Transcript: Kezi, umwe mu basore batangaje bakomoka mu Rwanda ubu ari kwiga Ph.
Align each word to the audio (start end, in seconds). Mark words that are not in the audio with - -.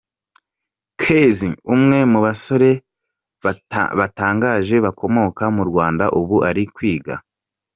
Kezi, 1.01 1.49
umwe 1.73 1.97
mu 2.11 2.19
basore 2.25 2.69
batangaje 3.99 4.75
bakomoka 4.85 5.43
mu 5.55 5.63
Rwanda 5.69 6.05
ubu 6.19 6.37
ari 6.49 6.63
kwiga 6.75 7.15
Ph. 7.21 7.23